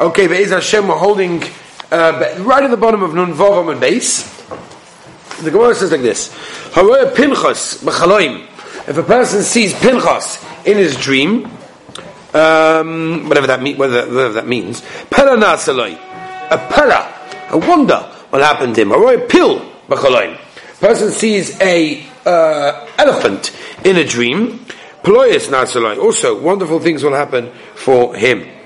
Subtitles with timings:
[0.00, 1.42] Okay, Be'ez Hashem, we're holding
[1.92, 4.22] uh, right at the bottom of Nun Vavam and base.
[5.42, 6.30] The Gemara says like this:
[6.70, 8.46] Haroya Pinchas b'chaloim.
[8.88, 11.44] If a person sees Pinchas in his dream,
[12.32, 15.92] um, whatever that mean, whatever, whatever that means, Pela Nasaloi,
[16.50, 18.88] a Pela, a wonder will happen to him.
[18.88, 20.38] Haroya Pil b'chaloim.
[20.78, 23.54] Person sees a uh, elephant
[23.84, 24.64] in a dream.
[25.02, 25.98] Ployes Nasaloi.
[26.02, 28.59] Also, wonderful things will happen for him.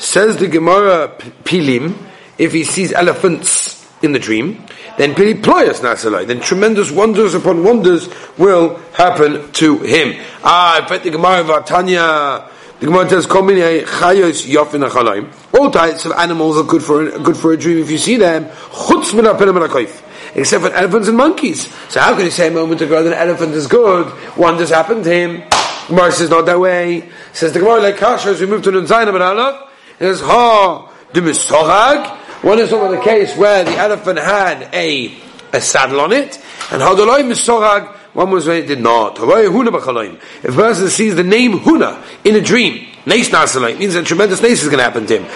[0.00, 1.08] Says the Gemara
[1.44, 1.94] Pilim,
[2.38, 4.64] if he sees elephants in the dream,
[4.96, 10.18] then Pili Ployas Nasalai, then tremendous wonders upon wonders will happen to him.
[10.42, 12.48] Ah, I bet the Gemara Vatanya,
[12.80, 15.34] the Gemara says, chayos yofin achalaim.
[15.52, 18.46] All types of animals are good for, good for a dream if you see them.
[18.46, 19.26] Chutz min
[20.34, 21.70] except for elephants and monkeys.
[21.90, 24.10] So how can you say a moment ago that an elephant is good?
[24.38, 25.42] Wonders happened to him.
[25.88, 27.10] Gemara says not that way.
[27.34, 29.66] Says the Gemara like Kasha as we move to and Allah.
[30.00, 32.16] There's ha the misorag.
[32.42, 35.14] One is over the case where the elephant had a
[35.52, 37.96] a saddle on it, and hadoloi misorag.
[38.14, 39.18] One was where it did not.
[39.20, 44.40] If a person sees the name Huna in a dream, Neis Nasalai, means a tremendous
[44.42, 45.26] nace is going to happen to him.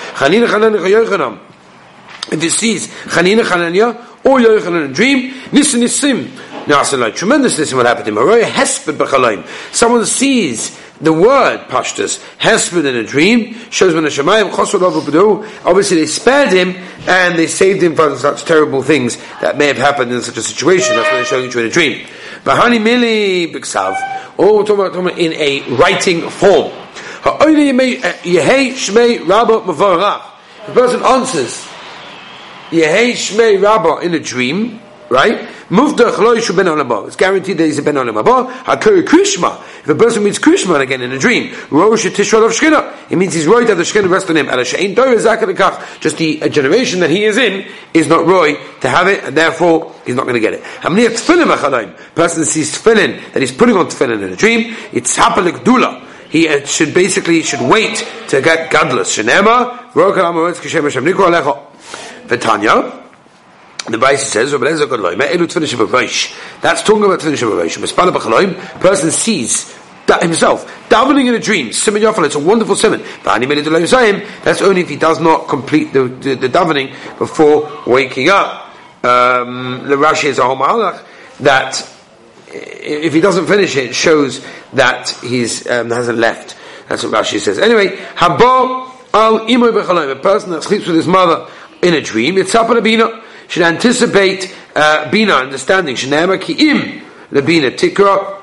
[2.32, 6.26] If he sees Chanina Chananya or Yochanan in a dream, Nisim Nisim
[6.64, 9.44] Nasalai, tremendous nisim will happen to him.
[9.70, 16.06] Someone sees the word pashtus hesped in a dream shows when Hashemayim chosod Obviously, they
[16.06, 16.74] spared him
[17.06, 20.42] and they saved him from such terrible things that may have happened in such a
[20.42, 20.96] situation.
[20.96, 22.06] That's what they're showing you in a dream.
[22.44, 23.96] Bahani mili b'ksav.
[24.38, 26.72] All we're talking about in a writing form.
[27.22, 27.30] The
[30.66, 31.66] eh, person answers
[32.70, 35.48] Yehei shmei rabba in a dream, right?
[35.70, 38.52] It's guaranteed that he's a ben olam haba.
[38.64, 39.60] Hakuri krishma.
[39.80, 43.10] If a person meets krishma again in a dream, rosh tishol of shkina.
[43.10, 44.48] It means he's right that the shkina rests on him.
[44.48, 49.36] and Just the generation that he is in is not roy to have it, and
[49.36, 50.62] therefore he's not going to get it.
[52.14, 54.76] Person sees tefillin that he's putting on tefillin in a dream.
[54.92, 56.02] It's hapalik dula
[56.34, 59.16] he uh, should basically should wait to get godless.
[59.16, 59.92] Shenema,
[62.26, 63.03] V'tanya,
[63.86, 64.82] the Bryce says, That's
[66.82, 69.74] talking about Tfinish of person sees
[70.06, 73.02] that himself, davening in a dream, Simon Yafal, it's a wonderful simon.
[73.22, 78.62] That's only if he does not complete the, the, the davening before waking up.
[79.02, 81.04] Um, the Rashi is a mahalach
[81.40, 81.90] that
[82.46, 86.56] if he doesn't finish it, it shows that he's um, hasn't left.
[86.88, 87.58] That's what Rashi says.
[87.58, 91.50] Anyway, Haba al imoy a person that sleeps with his mother
[91.82, 92.82] in a dream, it's up on a
[93.54, 95.94] should anticipate uh, bina understanding.
[95.94, 98.42] Shnema ki im lebina tikra.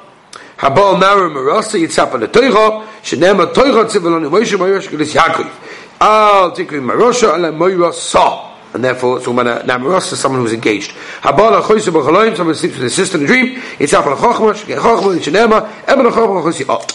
[0.58, 2.88] Habal mara marasa yitzapa letoicha.
[3.04, 5.52] Shnema toicha tzivalon Moshe Moirish Gelis Yaakov.
[6.00, 8.56] Al tikri marosha ala moira sa.
[8.74, 10.92] And therefore, it's about a namaros someone who's engaged.
[10.92, 13.62] Habala choyse b'chaloim, someone sleeps with his sister in a dream.
[13.80, 16.88] It's apal chochma, shkei chochma, shenema, eben chochma, choyse ot.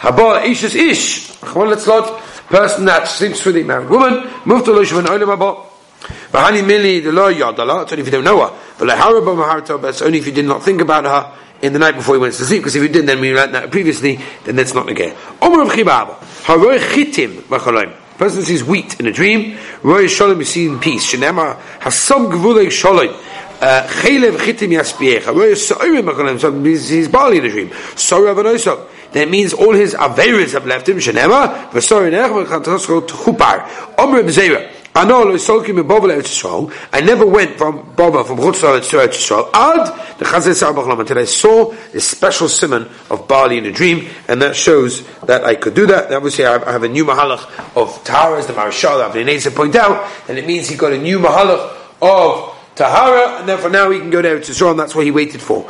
[0.00, 1.30] Habala ish is ish.
[1.38, 5.30] Chwan letzlot, person that sleeps with a married woman, move to loish of an olim
[5.30, 5.71] haba.
[6.30, 7.82] Bahani mili the lo yadala.
[7.82, 8.58] It's only if you don't know her.
[8.78, 9.80] But leharaba maharto.
[9.80, 11.32] But it's only if you did not think about her
[11.62, 12.60] in the night before you went to sleep.
[12.62, 14.18] Because if you did, then we learned that previously.
[14.44, 15.16] Then that's not again.
[15.40, 16.16] Omer of chibaba.
[16.44, 17.94] Haroy chitim b'chaloim.
[18.18, 19.56] Person sees wheat in a dream.
[19.82, 21.12] Roy shalom you see in peace.
[21.12, 23.14] Shenema hasam gvulei shalom.
[23.60, 25.22] Uh, chelev chitim yaspiech.
[25.22, 26.40] Haroy so'irim b'chaloim.
[26.40, 27.70] So he's barley in a dream.
[27.94, 28.88] Sorry avanoso.
[29.12, 30.96] That means all his averis have left him.
[30.96, 33.98] Shenema v'sorry nech v'chantosko t'chupar.
[33.98, 34.71] Omer b'zeira.
[34.94, 35.04] I
[37.02, 39.48] never went from Baba from Chutzlaretz to Eretz Yisrael.
[39.54, 44.42] Ad the Chazal until I saw this special simon of barley in a dream, and
[44.42, 46.12] that shows that I could do that.
[46.12, 50.36] Obviously, I have a new mahalach of Tahara, as the of the point out, and
[50.38, 54.20] it means he got a new mahalach of Tahara, and therefore now he can go
[54.20, 55.62] to Yisrael, and that's what he waited for.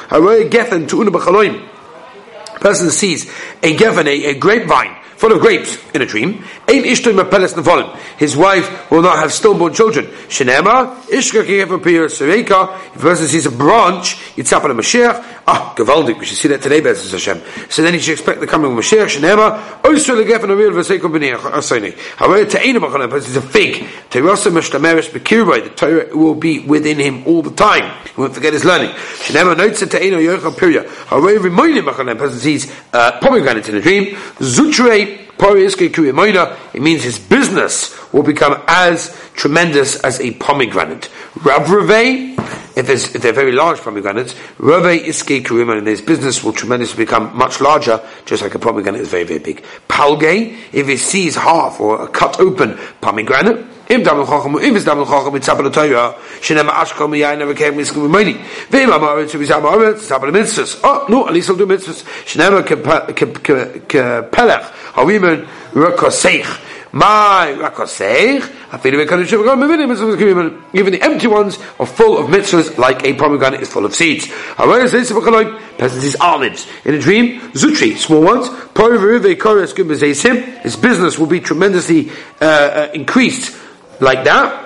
[2.61, 3.27] Person sees
[3.63, 6.45] a geffen, a, a grapevine full of grapes in a dream.
[6.67, 10.09] His wife will not have stillborn children.
[10.09, 10.45] If a
[12.99, 15.25] person sees a branch, yitzap on a Mashiach.
[15.47, 16.19] Ah, gavaldik.
[16.19, 17.41] We should see that today, Bezos Hashem.
[17.69, 19.17] So then he should expect the coming of Mashiach.
[19.17, 21.95] Shenema oisur legefen avir v'seikom b'nei asayni.
[22.17, 23.87] However, te'ena b'chanem, person is a fig.
[24.11, 25.63] Teirasa mishtameres b'kirvay.
[25.65, 27.93] The Torah will be within him all the time.
[28.07, 28.91] He won't forget his learning.
[28.91, 30.85] Shenema noitza te'ena yoicha pirya.
[31.07, 34.17] However, rimoinim b'chanem, person sees uh, pomegranate in a dream.
[34.39, 35.12] Zutrei
[36.75, 41.11] it means his business will become as tremendous as a pomegranate.
[41.43, 41.69] Rav
[42.75, 47.37] if, if they're very large pomegranates, Rave Iske Kurima, and his business will tremendously become
[47.37, 49.65] much larger, just like a pomegranate is very, very big.
[49.89, 54.87] Palge, if he sees half or a cut open pomegranate, Im Damel Chacham, if it's
[54.87, 58.43] Damel Chacham, it's Tzapel Torah, Shenem Ashkal Miyayin never came Miskum Mimoni.
[58.71, 60.81] Vim Amar, to be Zam Amar, Tzapel Mitzvahs.
[60.83, 62.03] Oh, no, at least do Mitzvahs.
[62.25, 64.63] Shenem Kepelech,
[64.95, 66.71] Hawimen Rekoseich.
[66.95, 68.43] My rakoseich,
[70.75, 74.29] even the empty ones are full of mitzvahs like a pomegranate is full of seeds.
[74.59, 76.67] Peasants is olives.
[76.85, 78.49] In a dream, zutri, small ones,
[80.63, 82.11] his business will be tremendously
[82.43, 83.57] uh, uh, increased
[84.03, 84.63] like that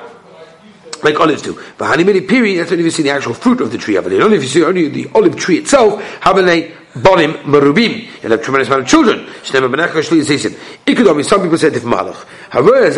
[1.02, 1.60] like olives do.
[1.78, 3.94] But honey piri, that's only if you see the actual fruit of the tree.
[3.96, 8.08] But only if you see only the olive tree itself, a bonim marubim.
[8.22, 9.26] You'll have tremendous amount of children.
[9.44, 9.70] Some
[11.42, 12.24] people said if malach.
[12.50, 12.96] However, as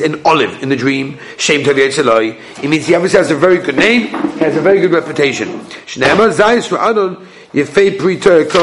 [0.00, 1.18] an olive in the dream.
[1.36, 4.06] Shem tavi It means he obviously has a very good name.
[4.08, 5.48] He has a very good reputation.
[5.86, 7.98] Shnema zayis adon yefei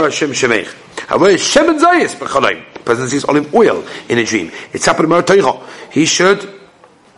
[0.04, 1.08] Hashem shemech.
[1.08, 2.66] However, Shem and zayis b'chalayim.
[2.86, 4.52] Person olive oil in a dream.
[4.74, 6.61] It's happened to He should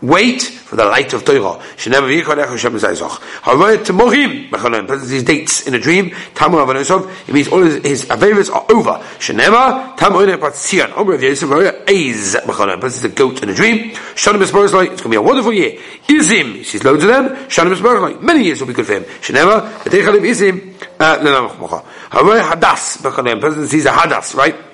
[0.03, 1.59] wait for the light of Torah.
[1.77, 3.19] Shenever v'yichon echon Shem zayzoch.
[3.41, 7.75] However, temochim, mecholim, presents these dates in a dream, tamu avanosov, it means all his,
[7.83, 9.01] his are over.
[9.19, 13.55] Shenever, tam oine patzion, omer of Yosef, roya eiz, mecholim, presents the goat in a
[13.55, 13.91] dream.
[13.91, 15.79] Shanim esboros it's going to be a wonderful year.
[16.07, 19.03] Izim, he sees loads of them, shanim esboros many years will be good for him.
[19.03, 21.81] Shenever, v'teichalim izim, uh, lenamach mocha.
[22.09, 24.72] However, hadas, mecholim, presents sees a hadas, right?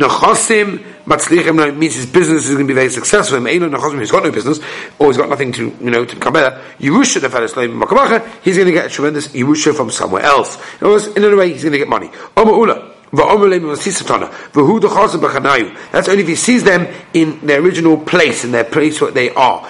[0.00, 3.44] Nechosim matzlichim means his business is going to be very successful.
[3.44, 4.58] He's got no business,
[4.98, 6.58] or he's got nothing to you know to become better.
[6.78, 10.56] Yerusha the slave makamacha, he's going to get a tremendous Yerusha from somewhere else.
[10.80, 12.10] In other words, in another way, he's going to get money.
[12.36, 12.86] Omer ula.
[13.12, 13.56] That's only
[16.22, 19.66] if he sees them in their original place, in their place where they are.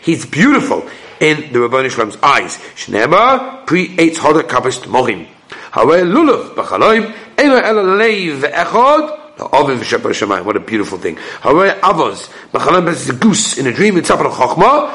[0.00, 0.88] He's beautiful
[1.20, 2.56] in the Rabboni Shalom's eyes.
[2.74, 5.28] Shnema pre eitz hodak kabist mohim.
[5.74, 5.88] What
[10.56, 11.16] a beautiful thing.
[11.42, 13.96] A goose in a dream.
[13.96, 14.90] It's up on a chokma.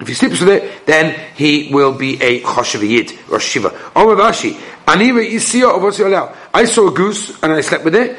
[0.00, 3.72] If he sleeps with it, then he will be a choshev yid, Rosh Shiva.
[6.52, 8.18] I saw a goose and I slept with it,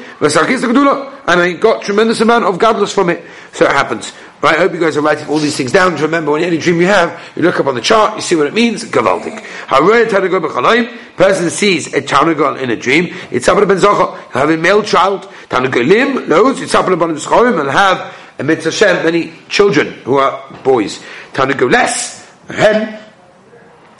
[1.26, 3.22] and I got tremendous amount of godless from it.
[3.52, 4.14] So it happens.
[4.44, 4.56] Right?
[4.56, 6.78] I hope you guys are writing all these things down to remember when any dream
[6.78, 9.42] you have, you look up on the chart, you see what it means, gavaldik.
[11.16, 15.22] Person sees a tanagal in a dream, it's up ben zocha, have a male child,
[15.48, 21.02] tanagolim knows, it's up ben zochim, and have a mitzvah many children who are boys.
[21.32, 23.03] Tanagoles, a hen,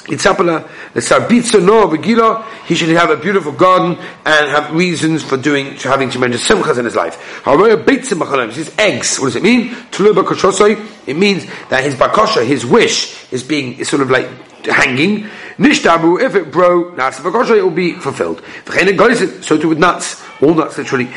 [0.04, 3.96] Itzapala, the Sarbitza no Begila, he should have a beautiful garden
[4.26, 7.42] and have reasons for doing, having tremendous simchas in his life.
[7.42, 9.70] However, Beitzim Machalem, his eggs, what does it mean?
[9.90, 14.28] Tuluba Koshosai, it means that his bakosha, his wish, is being, is sort of like
[14.66, 15.26] hanging.
[15.56, 18.42] Nishtabu, if it broke, nuts bakosha, it will be fulfilled.
[19.42, 21.08] So too with nuts, all nuts literally.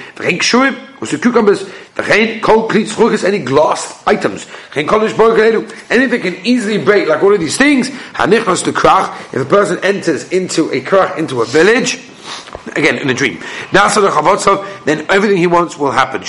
[0.98, 1.64] Kshurim, also cucumbers,
[1.96, 4.48] v'chein kol kli tzchuchis, any glass items.
[4.76, 7.90] Anything can easily break, like all of these things.
[7.90, 12.00] If a person enters into a krach, into a village,
[12.76, 13.38] again in a dream.
[13.74, 13.90] Er
[14.86, 16.22] then everything he wants will happen.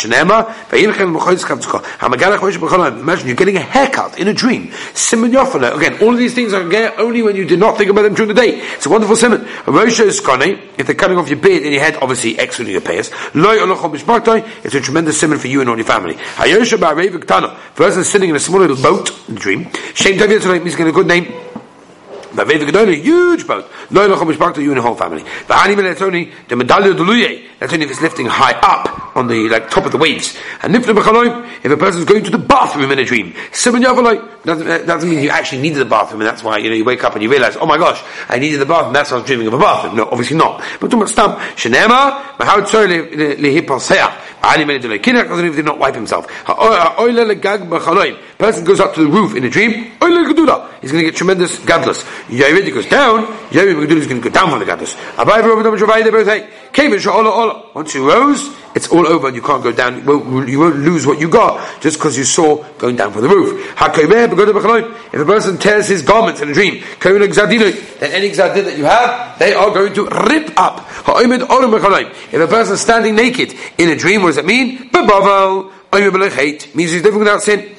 [3.00, 4.72] Imagine you're getting a haircut in a dream.
[5.12, 8.14] Again, all of these things are there only when you did not think about them
[8.14, 8.60] during the day.
[8.60, 9.46] It's a wonderful simon.
[9.66, 13.10] If they're cutting off your beard and your head, obviously excluding your payers.
[14.64, 16.16] It's a tremendous simon for you and all your family.
[17.74, 19.70] Person sitting in a small little boat in the dream.
[19.94, 21.32] Shame means getting a good name.
[22.36, 22.44] A
[22.94, 23.66] huge boat.
[23.90, 25.24] No, chomish you and the whole family.
[25.46, 27.47] That's only the medallia deluye.
[27.58, 30.36] That's only if it's lifting high up on the like top of the waves.
[30.62, 35.10] And if a person is going to the bathroom in a dream, simon doesn't doesn't
[35.10, 37.22] mean you actually needed the bathroom, and that's why you know you wake up and
[37.22, 38.92] you realize, oh my gosh, I needed the bathroom.
[38.92, 39.96] That's why I was dreaming of a bathroom.
[39.96, 40.62] No, obviously not.
[40.80, 41.38] But too much stamp.
[41.56, 42.22] Shenema,
[44.40, 46.26] Kinak doesn't even not wipe himself.
[48.38, 49.90] Person goes up to the roof in a dream.
[50.80, 52.04] He's going to get tremendous gadlus.
[52.28, 53.26] Yavid goes down.
[53.50, 54.94] Yavid is going to go down from the gadlus.
[57.74, 59.98] Once you rose, it's all over and you can't go down.
[59.98, 63.22] You won't, you won't lose what you got just because you saw going down from
[63.22, 63.74] the roof.
[63.80, 69.38] If a person tears his garments in a dream, then any exadin that you have,
[69.38, 70.86] they are going to rip up.
[71.08, 74.90] If a person is standing naked in a dream, what does it mean?
[76.74, 77.74] Means he's living without sin.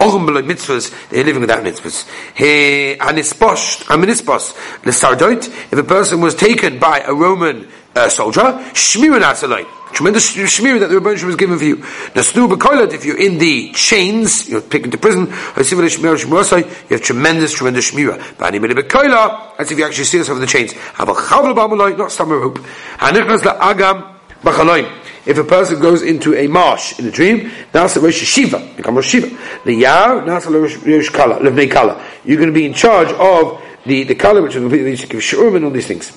[0.00, 2.08] Ochim below mitzvahs, they're living without mitzvahs.
[2.34, 8.40] He, anisposh, aminispos, lesardoit, if a person was taken by a Roman uh, soldier,
[8.72, 9.66] shmirin asaloi.
[9.92, 11.76] Tremendous shmir that the Rebbeinu was given for you.
[11.76, 17.90] Nasnu b'koilat, if you're in the chains, you're taken to prison, you have tremendous, tremendous
[17.90, 18.38] shmira.
[18.38, 20.72] Bani mili b'koila, that's if you actually see yourself in the chains.
[20.72, 22.58] Have a chavla b'amaloi, not stomach rope.
[22.98, 24.99] Hanichnas la'agam b'chaloim.
[25.26, 29.08] If a person goes into a marsh in a dream, nasa rosh shiva, become rosh
[29.08, 29.26] shiva.
[29.64, 32.04] Liyar, nasa rosh kala, kala.
[32.24, 35.56] You're going to be in charge of the, the kala, which is to give shurim
[35.56, 36.16] and all these things.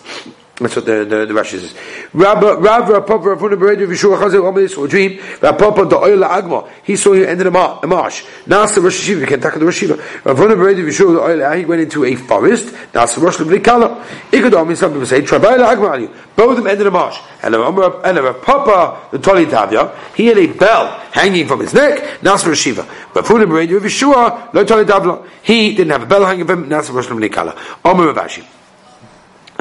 [0.58, 1.74] That's what the, the, the Rashi says.
[2.14, 5.20] Rav Rav Papa Rav Beredu Vishua Chazer Omer saw a dream.
[5.40, 6.70] Papa the oil agma.
[6.84, 8.24] He saw you ended a marsh.
[8.46, 9.28] Nasa Rosh Hashiva.
[9.28, 9.82] Can take the Rosh.
[9.82, 11.58] Rav Beredu Vishua the oil.
[11.58, 12.68] He went into a forest.
[12.94, 14.06] Nasa Rosh Hashiva Kala.
[14.30, 14.78] Ikadom.
[14.78, 16.12] Some people say Trabayla agma you.
[16.36, 17.18] Both of them ended a marsh.
[17.42, 20.14] And Rav Papa the Toli Tavya.
[20.16, 22.22] He had a bell hanging from his neck.
[22.22, 22.86] Nasa Rosh Hashiva.
[23.16, 25.28] Rav Huna Beredu Vishua Lo Toli Tavla.
[25.42, 26.70] He didn't have a bell hanging from him.
[26.70, 27.60] Nasa Rosh Hashiva Kala.
[27.84, 28.63] Omer Rav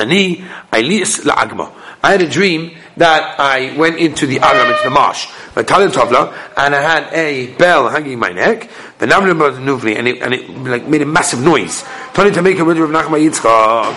[0.02, 1.72] Ani Ailis La'agma.
[2.02, 6.80] I had a dream that I went into the Agam, into the marsh, and I
[6.80, 8.68] had a bell hanging my neck,
[8.98, 11.84] and it, and it like made a massive noise.
[12.12, 13.94] Turning to make a window of Nachma Yitzchak.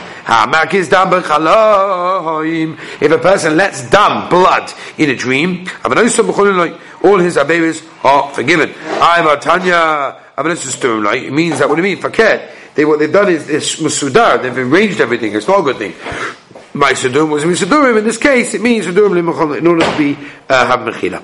[3.02, 5.68] If a person lets dam, blood, in a dream,
[7.04, 8.74] all his abevis are forgiven.
[9.02, 12.02] I'm a Tanya, it means that what do you mean?
[12.02, 12.52] Faket.
[12.76, 15.94] They, what they've done is, is musudar, they've arranged everything, it's not good thing.
[16.74, 20.14] My sudurim was misudurim, in this case, it means sudurim in order to be,
[20.50, 21.24] uh, have mechila.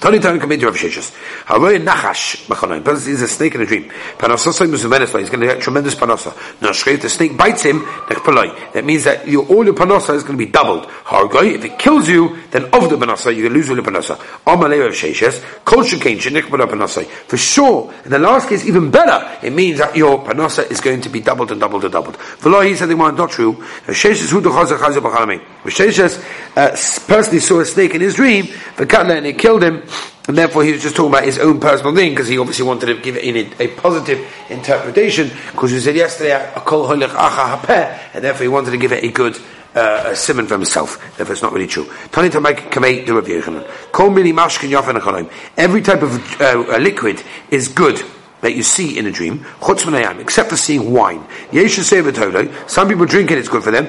[0.00, 1.12] Tani Tani come into Rav Sheshus.
[1.46, 2.84] Haroy Nachash B'chanoim.
[2.84, 3.90] Person is a snake in a dream.
[4.16, 6.32] Panososai Muzumenes He's going to get tremendous panosa.
[6.62, 10.38] No, straight the snake bites him, That means that your, all your panosa is going
[10.38, 10.84] to be doubled.
[10.84, 14.16] Hargoy, if it kills you, then of the panosa, you can lose your panosa.
[14.46, 15.64] Amalei Rav Sheshus.
[15.64, 17.04] Kol Shekain Shenik Panosa.
[17.06, 21.00] For sure, in the last case, even better, it means that your panosa is going
[21.02, 22.16] to be doubled and doubled and doubled.
[22.16, 23.52] For he said were not true.
[23.52, 25.40] Rav Sheshus Hu Duchazer Chazer B'chalamein.
[25.40, 26.18] Rav Sheshus
[26.56, 26.70] uh,
[27.06, 29.82] personally saw a snake in his dream, and it killed him
[30.28, 32.86] and therefore he was just talking about his own personal thing because he obviously wanted
[32.86, 38.76] to give it a, positive interpretation because he said yesterday and therefore he wanted to
[38.76, 39.36] give it a good
[39.74, 40.98] uh, a simon for himself.
[41.16, 41.86] Therefore, it's not really true.
[45.56, 48.02] Every type of uh, liquid is good
[48.40, 49.44] that you see in a dream,
[50.20, 51.26] except for seeing wine.
[52.66, 53.86] Some people drink it, it's good for them.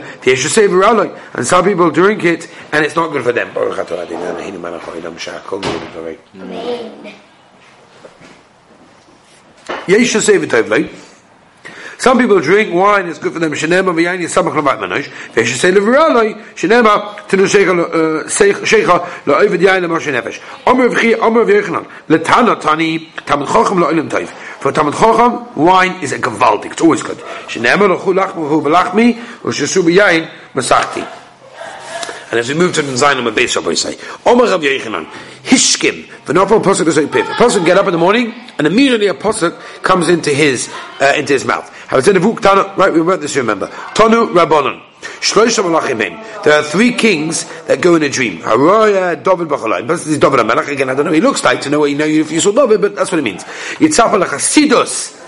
[1.33, 3.51] And some people drink it, and it's not good for them.
[11.99, 13.51] Some people drink wine, it's good for them.
[13.51, 15.09] Shenema v'yayin yisamach l'vat manosh.
[15.33, 20.39] V'yesh say leviraloi, shenema tinu shecha uh, lo'ovid yayin l'moshe nefesh.
[20.65, 21.85] Omer v'chi, omer v'yechanan.
[22.07, 24.29] L'tana tani, tamid chochem lo'olim toiv.
[24.29, 26.71] For tamid chochem, wine is a gewaltig.
[26.71, 27.17] It's always good.
[27.49, 31.18] Shenema lo'chu lachmu v'hu v'lachmi, v'shesu b'yayin masachti.
[32.31, 35.05] And as we move to the Zayin of Beis Rabbi say, Omer Rav Yechanan,
[35.43, 37.27] Hishkim, v'nofel posuk is a pif.
[37.27, 41.13] A posuk get up in the morning, and immediately a posuk comes into his, uh,
[41.17, 41.69] into his mouth.
[41.91, 43.67] Right, we wrote this, remember.
[43.67, 44.83] Tonu Rabbanon.
[46.43, 48.37] There are three kings that go in a dream.
[48.37, 50.67] This is David Amelach.
[50.67, 52.51] Again, I don't know he looks like to know what you know if you saw
[52.51, 53.43] David, but that's what it means.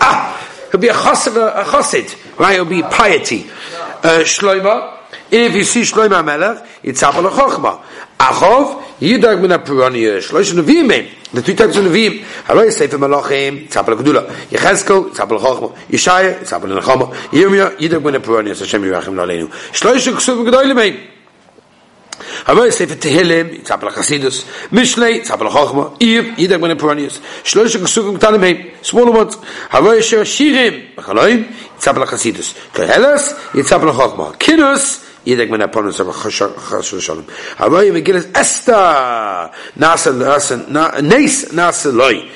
[0.00, 0.48] Ah!
[0.70, 2.38] He'll be a chassid, a chassid.
[2.38, 2.54] Right?
[2.54, 3.44] He'll be piety.
[3.44, 4.91] Uh, Shloima.
[5.32, 7.80] If you see Shloima Amelach, Yitzhak Chochma.
[8.18, 10.18] Achov, Yidag min HaPuraniya.
[10.18, 15.40] Uh, Shloish Nevi'im the two types of Nevi'im, Haroy Sefer Malachim, Tzapel Gedula, Yechezkel, Tzapel
[15.40, 19.48] Chochma, Yeshaya, Tzapel Nechama, Yirmiyah, Yidag Ben Apuranius, Hashem Yirachim Laleinu.
[19.72, 20.94] Shloish Ksuf Gedolim Heim.
[20.94, 21.06] Eh?
[22.44, 28.42] Haroy Sefer Tehillim, Tzapel Chasidus, Mishlei, Tzapel Chochma, Yiv, Yidag Ben Apuranius, Shloish Ksuf Gedolim
[28.42, 28.74] Heim, eh?
[28.82, 29.38] smaller ones,
[29.70, 31.46] Haroy Sher Shirim, Bechaloim,
[31.78, 37.24] Tzapel Chasidus, Kehelas, Yitzapel Chochma, Kidus, Yidek men aponus of chashu shalom.
[37.56, 38.72] Haroy Megillas Esther
[39.78, 42.28] Nasa Nasa Nes Nasa Loi.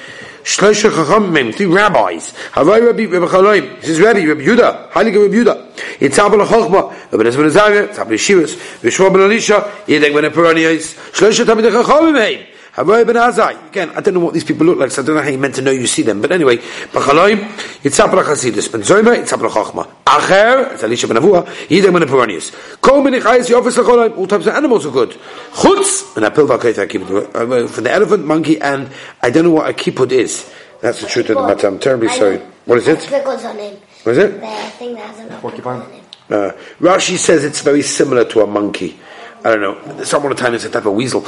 [0.45, 2.33] Shloisha Chachamim, three rabbis.
[2.53, 3.81] Haroy Rabbi Rabbi Chaloim.
[3.81, 4.91] This is Rabbi Rabbi Yuda.
[4.91, 5.73] Heilige Rabbi Yuda.
[5.99, 7.13] Yitzabel Chochma.
[7.13, 7.89] Rabbi Nezben Zaga.
[7.89, 8.57] Tzabel Yeshivas.
[8.81, 9.69] Vishwa Ben Elisha.
[9.89, 10.95] Yidek men aponus.
[11.11, 12.47] Shloisha Tamid Chachamim.
[12.77, 13.69] Haroy ben Azai.
[13.69, 15.39] Again, I don't know what these people look like, so I don't know how you
[15.39, 16.21] meant to know you see them.
[16.21, 17.39] But anyway, Bachaloim,
[17.83, 19.91] Yitzapra Chasidus, Ben Zoyma, Yitzapra Chochma.
[20.07, 22.81] Acher, it's Elisha ben Avua, Yidem ben Apuranius.
[22.81, 25.11] Kol mini chayes yofis lacholoim, all types of animals are good.
[25.51, 28.89] Chutz, and I pill vakayt akipud, for the elephant, monkey, and
[29.21, 30.49] I don't know what a kipud is.
[30.81, 31.67] That's the truth of the matter.
[31.67, 32.39] I'm terribly sorry.
[32.67, 32.99] What is it?
[33.11, 34.41] What is it?
[34.41, 34.47] The
[34.79, 35.83] thing that has a porcupine.
[36.31, 38.99] Uh, Rashi says it's very similar to a monkey.
[39.45, 40.05] I don't know.
[40.05, 41.25] Someone at time is a type of weasel.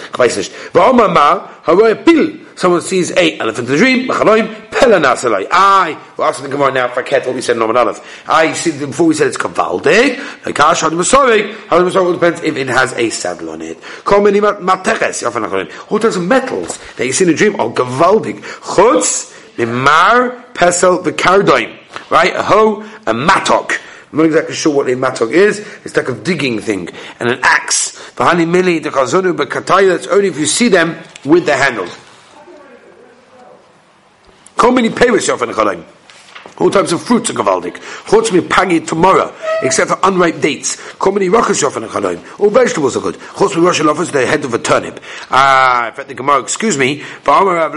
[2.56, 4.10] Someone sees a elephant in a dream.
[4.10, 8.28] I, we're asking the Gemara now for ket what we said in Noman Aleph.
[8.28, 12.56] I see before we said it's kavaldik, like kash had masorik, had masorik depends if
[12.56, 13.80] it has a saddle on it.
[14.04, 15.90] Kol many mateches, machaloim.
[15.92, 18.40] All types of metals that you see in a dream are gavaldik.
[18.40, 21.78] Chutz, mimar, pesel, the kardoim.
[22.10, 22.34] Right?
[22.34, 23.78] A hoe, a matok.
[24.10, 25.58] I'm not exactly sure what a matok is.
[25.84, 26.88] It's like a digging thing.
[27.20, 27.96] And an axe.
[28.12, 31.96] V'hani mili dekazonu b'kataya, that's only if you see them with the handles.
[34.56, 35.84] How many payers yofen chalayim?
[36.60, 37.76] All types of fruits are gavaldik.
[38.06, 40.76] Chutz mi pagi tomorrow, except for unripe dates.
[40.98, 42.20] How many rockers yofen chalayim?
[42.40, 43.14] All vegetables are good.
[43.14, 44.98] Chutz mi rosh is the head of a turnip.
[45.30, 47.68] Ah, in fact, the Gemara, excuse me, but I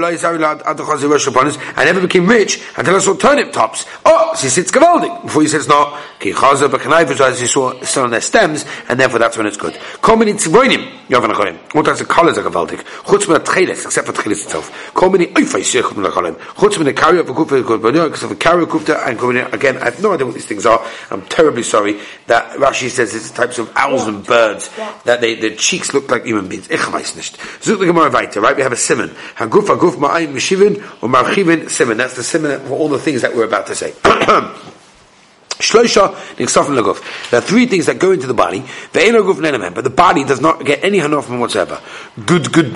[1.86, 3.86] never became rich until I saw turnip tops.
[4.04, 5.22] Oh, she sits gavaldik.
[5.24, 9.00] Before he says no, ki chazer b'kanayv, as he saw still on their stems, and
[9.00, 9.74] therefore that's when it's good.
[10.08, 11.58] Many tzvoinim yofen chalayim?
[11.76, 12.84] All types of colors are gavaldik.
[13.04, 14.72] Chutz mi tcheles, except for tcheles itself.
[15.00, 16.36] Many oifais yofen chalayim?
[16.56, 17.34] Chutz mi the carrier of a
[18.12, 19.52] because of a carrier Kufta and Kumina.
[19.54, 20.84] Again, I have no idea what these things are.
[21.10, 24.70] I'm terribly sorry that Rashi says it's types of owls and birds
[25.04, 26.68] that they, their cheeks look like human beings.
[26.70, 27.38] Ich weiß nicht.
[27.62, 28.56] Zut the Gemara weiter, right?
[28.56, 29.10] We have a simon.
[29.36, 31.98] Haguf haguf ma'ayin mishivin or marchivin simon.
[31.98, 33.92] That's the simon for all the things that we're about to say.
[35.62, 37.30] Shloisha niksafim laguf.
[37.30, 38.64] There are three things that go into the body.
[38.94, 41.80] But the body does not get any hanofim whatsoever.
[42.26, 42.74] Good good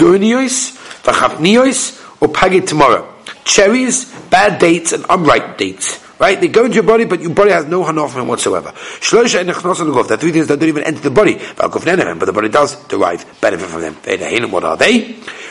[1.06, 3.15] v'chapnios, or pagit tomorrow
[3.46, 6.02] cherries, bad dates, and unripe dates.
[6.18, 6.40] Right?
[6.40, 8.72] They go into your body, but your body has no hanofim whatsoever.
[8.72, 11.40] Shlosha and nechnos There are three things that don't even enter the body.
[11.58, 14.52] But the body does derive benefit from them.
[14.52, 15.02] What are they?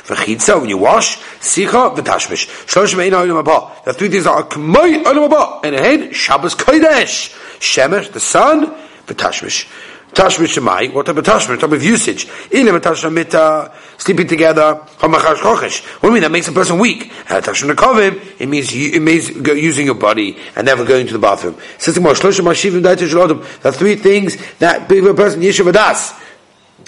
[0.05, 2.47] V'chitza, when you wash, sicha, v'tashmish.
[2.67, 3.87] Shlosha me'ina olam haba.
[3.87, 5.61] Are three things are k'moy olam haba.
[5.65, 7.35] And ahead, Shabbos kodesh.
[7.59, 8.75] Shemesh, the sun,
[9.07, 9.67] v'tashmish.
[10.15, 11.59] Tashmish Shemai, what type of tashmish?
[11.59, 12.27] type of usage?
[12.27, 15.85] Ilim tashmita, sleeping together, hamachash chochesh.
[15.85, 16.23] What do you mean?
[16.23, 17.11] That makes a person weak.
[17.27, 21.57] Tashmit kovim, it means, it means using your body and never going to the bathroom.
[21.79, 26.21] The three things that give a person yeshiv adas.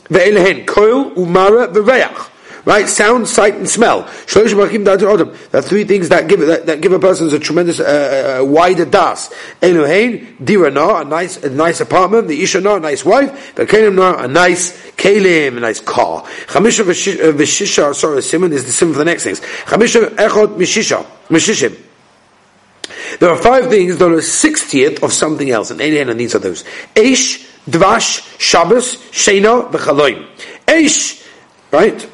[0.09, 2.31] Ve'elehen, koil, umara, ve'reach
[2.67, 2.87] right?
[2.89, 4.03] Sound, sight, and smell.
[4.35, 8.45] There are three things that give that, that give a person a tremendous uh, uh,
[8.45, 9.33] wider das.
[9.63, 12.29] Elohein, dirana, a nice a nice apartment.
[12.29, 13.55] The ishana, a nice wife.
[13.55, 16.23] The kelim, a nice kelim, a nice car.
[16.49, 19.41] Chamisha v'shisha, sorry, simon is the simon for the next things.
[19.41, 21.75] Chamisha echot mishisha, mishishim.
[23.21, 26.41] There are five things that are sixtieth of something else, and Ein and these are
[26.41, 26.65] those.
[26.95, 30.29] Eish, Dvash, Shabbos, Shena, V'chaloim.
[30.67, 31.25] Eish,
[31.71, 32.11] right?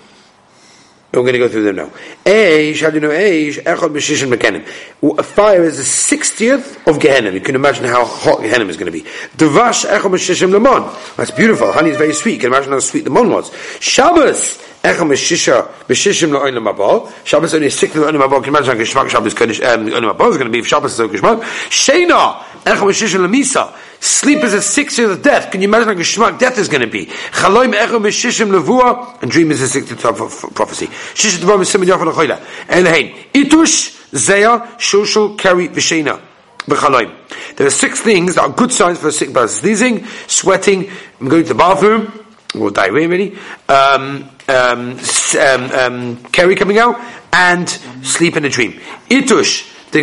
[1.14, 1.90] We're going to go through them now.
[2.24, 3.62] Eish, how do you know Eish?
[3.62, 5.22] Echad Meshishim Mekenim.
[5.22, 7.34] Fire is the sixtieth of Gehenim.
[7.34, 9.02] You can imagine how hot Gehenim is going to be.
[9.36, 10.90] Devash Echad Meshishim Lemon.
[11.18, 11.70] That's beautiful.
[11.70, 12.34] Honey is very sweet.
[12.34, 13.52] You can imagine how sweet the mon was.
[13.78, 14.58] Shabbos.
[14.82, 17.12] Echad Meshisha Meshishim Le'oinim Abba.
[17.24, 18.36] Shabbos only six Le'oinim Abba.
[18.36, 20.66] Can you imagine how Geshmak Shabbos Kodesh um, Le'oinim Abba is going to be if
[20.66, 21.42] Shabbos is so Geshmak.
[21.68, 22.38] Shena.
[22.64, 23.70] Echad Meshishim Lemisa.
[24.02, 25.52] Sleep is a sixth year of death.
[25.52, 27.02] Can you imagine how geschmack death is going to be?
[27.02, 30.86] Echo mishishim levua, and dream is a sixth year of prophecy.
[30.88, 32.38] Achoyla.
[32.66, 33.14] Elhein.
[33.32, 36.20] Itush, zeya, shushul, keri, vishena.
[36.62, 37.14] B'chaloim.
[37.54, 39.60] There are six things that are good signs for a sick person.
[39.60, 42.26] Sneezing, sweating, going to the bathroom,
[42.58, 43.38] or diarrhea really,
[43.68, 44.98] um, um,
[45.38, 47.00] um, um, Kerry coming out,
[47.32, 47.68] and
[48.02, 48.80] sleep in a dream.
[49.08, 50.00] Itush, the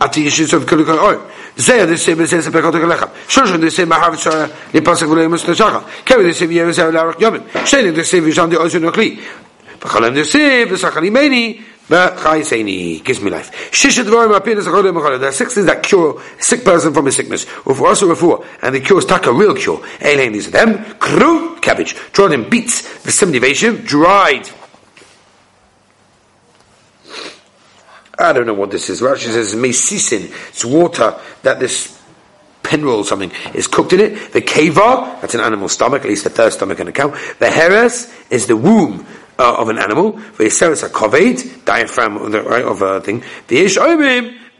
[0.00, 1.29] ati yishis of kulikal זה
[1.60, 3.10] Zeya nisei b'nisei sepekot ha'kalechem.
[3.28, 5.82] Shoshu nisei mahav shara lipasek v'lo yemus neshachal.
[6.06, 7.42] Kevi nisei v'yemus ha'el arach yomim.
[7.68, 9.20] Sheni nisei v'yishandi ozu nokli.
[9.80, 13.04] V'chalem nisei v'sachani meini v'chayiseni.
[13.04, 13.50] Gives me life.
[13.72, 17.04] Shisha dvorim apir nesachol yom There are six things that cure a sick person from
[17.04, 17.44] his sickness.
[17.44, 18.42] Ufu also refuah.
[18.62, 19.78] And the cure is taka, real cure.
[19.98, 20.82] Eilein is them.
[20.98, 21.94] Kru, cabbage.
[22.12, 22.82] Drawn in beets.
[23.04, 23.84] V'simnivation.
[23.84, 24.50] Dried
[28.20, 29.00] I don't know what this is.
[29.00, 30.30] Rashi says mesisin.
[30.48, 32.00] It's water that this
[32.62, 34.32] pinroll or something is cooked in it.
[34.32, 37.08] The keva, that's an animal stomach, at least the third stomach in a cow.
[37.38, 39.06] The heres is the womb
[39.38, 40.12] uh, of an animal.
[40.12, 43.24] The a koved, diaphragm of, the, right, of a thing.
[43.48, 43.78] The ish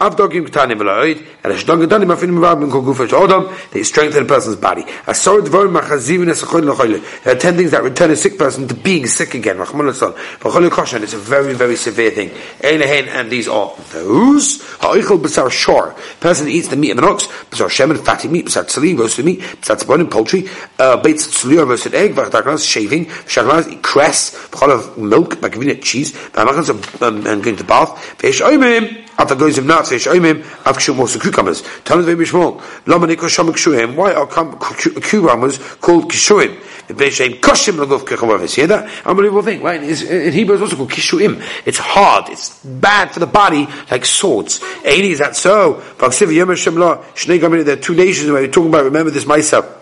[0.01, 4.55] Avdogim ktanim v'loid, and ashdog ktanim afinim v'abim kol gufa odom, they strengthen a person's
[4.55, 4.81] body.
[5.05, 7.23] Asor dvorim machazivin esachoyin l'choyle.
[7.23, 9.57] There are ten things that return a sick person to being sick again.
[9.57, 10.13] Rachman l'son.
[10.13, 12.31] V'chol koshan, it's a very, very severe thing.
[12.63, 14.63] Ein and these are those.
[14.79, 15.95] Ha'oichel b'sar shor.
[16.19, 19.39] Person eats the meat of an ox, b'sar shemen, fatty meat, b'sar tzalim, roasted meat,
[19.39, 25.35] b'sar tzabonim, poultry, uh, baits tzluya, roasted egg, v'chadaklas, shaving, v'shaklas, cress, v'chol of milk,
[25.35, 30.41] v'gavina cheese, v'amachas, um, and going to bath, v'esh oimim, after goes of nuts, Oimim,
[30.65, 31.61] Av Kshum also cucumbers.
[31.85, 32.61] Tell them very small.
[32.85, 33.95] Lama Niko Shama Kshuim.
[33.95, 36.59] Why are cucumbers called Kshuim?
[36.93, 38.55] Beishem koshim laguf kechavavis.
[38.55, 38.89] Hear that?
[39.05, 39.81] Unbelievable thing, right?
[39.81, 41.41] It's, in Hebrew it's also called kishuim.
[41.65, 42.29] It's hard.
[42.29, 44.61] It's bad for the body, like swords.
[44.83, 45.81] Eighty is that so?
[45.97, 48.83] There are two nations we're talking about.
[48.83, 49.77] Remember this myself.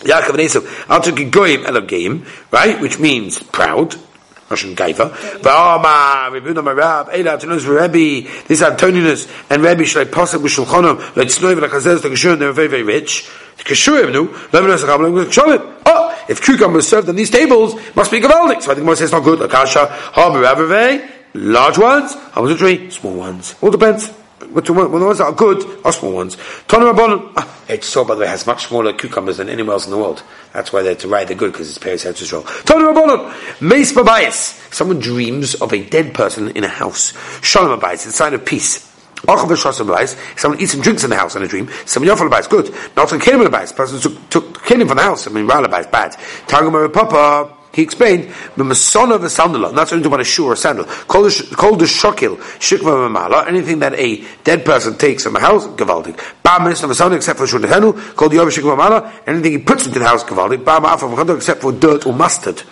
[0.00, 1.00] Yaakov and Esav, Al
[1.30, 2.80] Goyim Elogim, right?
[2.80, 3.94] Which means proud.
[4.52, 5.10] Russian Gaiva.
[5.40, 12.12] Va'ama, Rebuna Marab, Eila, Tanus, Rebbe, this Antoninus, and Rebbe Shlai Pasuk, like Hazez, like
[12.12, 13.28] Kishur, they're very, very rich.
[13.58, 15.82] Kishurim, no, Lebanon, Sachabim, Sholim.
[15.86, 18.62] Oh, if cucumbers served on these tables, must be Gavaldik.
[18.62, 19.38] So I think Moses is not good.
[19.40, 23.54] Like Asha, Har, large ones, Hamazutri, small ones.
[23.60, 24.21] All depends.
[24.52, 26.36] But the ones that are good are small ones.
[26.68, 29.84] Tonu Rabbanon, ah, it's so by the way has much smaller cucumbers than anywhere else
[29.84, 30.22] in the world.
[30.52, 32.44] That's why they're to ride they're good because it's Paris head to roll.
[32.44, 34.58] Tonu Rabbanon, Meis Babayis.
[34.72, 37.12] Someone dreams of a dead person in a house.
[37.42, 38.88] Shalom Babayis, it's a sign of peace.
[39.24, 41.70] Someone eats and drinks in the house in a dream.
[41.86, 42.74] Someone yofal buys good.
[42.96, 43.76] Not a kelim.
[43.76, 45.28] Person took took from the house.
[45.28, 46.16] I mean, rala buys bad.
[46.48, 47.61] Targum Papa.
[47.72, 50.84] He explained, the "B'masona v'sandala." Not only about a shoe or a sandal.
[51.06, 53.46] Called the shokil shikva mamala.
[53.48, 56.16] Anything that a dead person takes from a house, gavaldik.
[56.42, 58.14] Ba minisna v'sandal except for shulhenu.
[58.14, 59.12] Called the yov shikva mamala.
[59.26, 60.64] Anything he puts into the house, gavaldik.
[60.64, 62.62] Ba ma'afa except for dirt or mustard.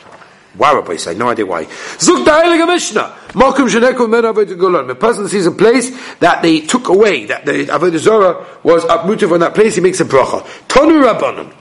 [0.57, 1.15] Why Rabbi say?
[1.15, 1.65] No idea why.
[1.65, 3.15] Zuk the Heilige Mishnah.
[3.29, 4.89] Mokum sheneku men avodah golan.
[4.89, 9.29] The person sees a place that they took away, that the avodah zora was uprooted
[9.29, 10.43] from that place, he makes a bracha.
[10.67, 11.55] Tonu rabbanon.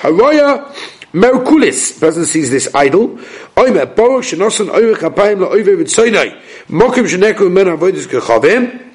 [0.00, 0.74] Haraya
[1.12, 3.08] Merkulis, person sees this idol.
[3.56, 6.40] Oimer, Baruch Shenosan Oimer Chapayim La'oiver V'tzoinai.
[6.68, 8.86] Mokim Sheneku Men Avoidus Kechavim.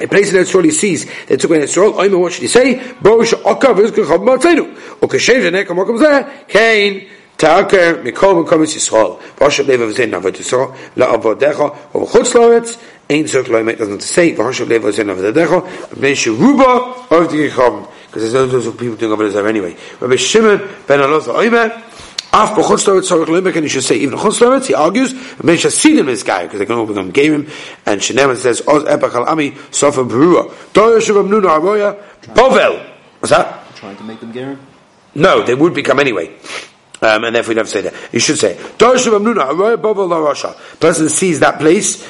[0.00, 1.92] A place in Israel he sees they took away Israel.
[1.92, 2.94] Oimer, what should he say?
[3.02, 5.02] Baruch She'okav V'tzoinai Ma'atzeinu.
[5.02, 7.06] O Keshem Mokim Zeh, Kain,
[7.36, 9.20] Ta'aker Mikol Mokom Yisrael.
[9.36, 10.74] V'ashav Leva V'zein Avodah Yisrael.
[10.96, 11.76] La'avodecha.
[11.92, 12.78] O V'chutz Loretz.
[13.10, 14.34] Ein Zok Loimet doesn't say.
[14.34, 15.60] V'ashav Leva V'zein Avodecha.
[15.88, 19.74] V'bnei Sheruba the Kechavim because there's those people doing over there anyway.
[19.98, 21.82] Rabbi Shimon ben Elazar Oimer,
[22.34, 25.56] Af b'chutz loretz tzarich limbek, and you should say even chutz loretz, he argues, men
[25.56, 27.46] shasidim this guy, because they can all become gaming,
[27.86, 32.02] and Sheneman says, Oz epach al ami, sofa berua, doyer shuvam nuna aroya,
[32.34, 32.82] bovel.
[33.20, 33.74] What's that?
[33.76, 34.58] Trying to make them gaming?
[35.14, 36.34] No, they would become anyway.
[37.00, 37.94] Um, and therefore you don't say that.
[38.12, 40.54] You should say, Doyer shuvam nuna aroya, bovel la rasha.
[40.80, 42.02] Person sees that place,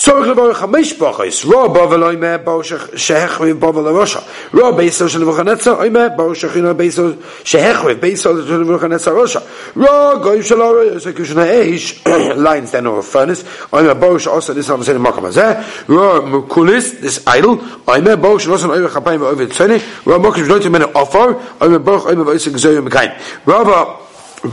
[0.00, 2.60] צורך לבוא חמש בוכס, רו בובל אוימה בו
[2.96, 4.20] שהחריב בובל הרושע,
[4.54, 7.02] רו בייסו של נבוכנצר אוימה בו שכינו בייסו
[7.44, 9.40] שהחריב בייסו של נבוכנצר רושע,
[9.76, 14.52] רו גויים של אורו יוסי כשנה האש, lines then or a furnace, אוימה בו שעושה
[14.54, 15.52] ניסה בסדר מקום הזה,
[15.88, 17.48] רו מוקוליס, this idol,
[17.88, 21.26] אוימה בו שנוסן אוימה חפיים ואוימה צפני, רו מוקש ולא תמנה אופר,
[21.60, 23.10] אוימה בו אוימה ואויסי גזויה מקיים.
[23.46, 23.84] רובו,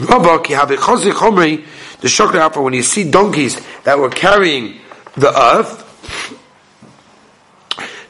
[0.09, 1.61] רובו כי הווה חוזי חומרי,
[2.01, 5.88] the chocolate apple, when you see donkeys that were carrying the earth.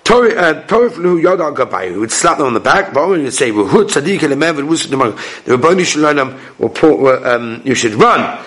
[0.05, 4.21] Torah uh, would slap them on the back, but you say, Ruhut Tzaddik
[5.45, 8.39] the Rabbani Shalom will um, you should run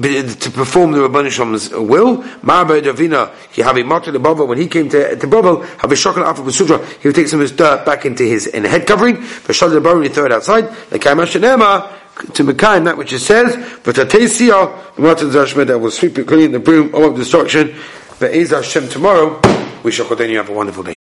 [0.00, 2.18] to perform the Rabbani Shalom's will.
[2.42, 5.92] Marba Davina, he have a martyr the Baba, when he came to, to Babel, have
[5.92, 8.46] a shocking after the Sutra, he would take some of his dirt back into his
[8.46, 12.84] in head covering, for Shal the Baba, he throw it outside, like Kaimashanema, to Mekayim,
[12.84, 16.58] that which it says, but Tatesia, the Martin Zashmed, that will sweep it clean the
[16.58, 17.74] broom of destruction,
[18.20, 19.40] Be'ez Hashem tomorrow,
[19.82, 20.36] we shall continue.
[20.36, 20.99] Have a wonderful day.